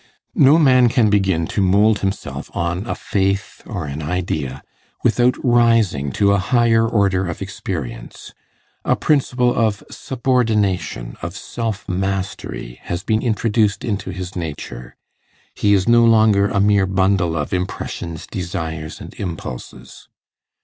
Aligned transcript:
No 0.33 0.57
man 0.57 0.89
can 0.89 1.11
begin 1.11 1.45
to 1.45 1.61
mould 1.61 1.99
himself 1.99 2.49
on 2.55 2.87
a 2.87 2.95
faith 2.95 3.61
or 3.67 3.85
an 3.85 4.01
idea 4.01 4.63
without 5.03 5.35
rising 5.45 6.11
to 6.13 6.31
a 6.31 6.39
higher 6.39 6.87
order 6.87 7.27
of 7.27 7.39
experience: 7.39 8.33
a 8.83 8.95
principle 8.95 9.53
of 9.53 9.83
subordination, 9.91 11.17
of 11.21 11.37
self 11.37 11.87
mastery, 11.87 12.79
has 12.85 13.03
been 13.03 13.21
introduced 13.21 13.85
into 13.85 14.09
his 14.09 14.35
nature; 14.35 14.95
he 15.53 15.75
is 15.75 15.87
no 15.87 16.03
longer 16.03 16.47
a 16.47 16.59
mere 16.59 16.87
bundle 16.87 17.35
of 17.37 17.53
impressions, 17.53 18.25
desires, 18.25 18.99
and 18.99 19.13
impulses. 19.19 20.07